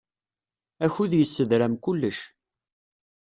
[0.85, 2.17] Akud yessedram kullec.